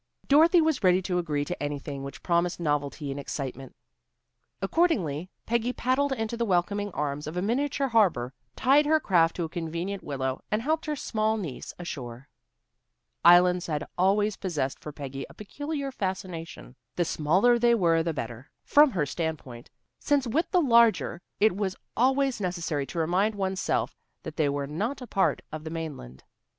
Dorothy 0.27 0.61
was 0.61 0.83
ready 0.83 0.99
to 1.03 1.19
agree 1.19 1.45
to 1.45 1.61
anything 1.61 2.01
which 2.01 2.23
promised 2.23 2.59
novelty 2.59 3.11
and 3.11 3.19
excitement. 3.19 3.75
Accordingly, 4.59 5.29
Peggy 5.45 5.73
paddled 5.73 6.11
into 6.11 6.35
the 6.35 6.43
welcoming 6.43 6.89
arms 6.89 7.27
of 7.27 7.37
a 7.37 7.41
miniature 7.43 7.89
harbor, 7.89 8.33
tied 8.55 8.87
her 8.87 8.99
craft 8.99 9.35
to 9.35 9.43
a 9.43 9.47
convenient 9.49 10.03
willow, 10.03 10.41
and 10.49 10.63
helped 10.63 10.87
her 10.87 10.95
small 10.95 11.37
niece 11.37 11.75
ashore. 11.77 12.29
Islands 13.23 13.67
had 13.67 13.85
always 13.95 14.37
possessed 14.37 14.79
for 14.79 14.91
Peggy 14.91 15.23
a 15.29 15.35
peculiar 15.35 15.91
fascination. 15.91 16.75
The 16.95 17.05
smaller 17.05 17.59
they 17.59 17.75
were 17.75 18.01
the 18.01 18.11
better, 18.11 18.49
from 18.63 18.89
her 18.93 19.05
standpoint, 19.05 19.69
since 19.99 20.25
with 20.25 20.49
the 20.49 20.61
larger 20.61 21.21
it 21.39 21.55
was 21.55 21.75
always 21.95 22.41
necessary 22.41 22.87
to 22.87 22.97
remind 22.97 23.35
one's 23.35 23.59
self 23.61 23.95
that 24.23 24.35
they 24.35 24.49
were 24.49 24.65
not 24.65 24.99
a 24.99 25.05
part 25.05 25.43
of 25.51 25.63
the 25.63 25.69
mainland. 25.69 26.23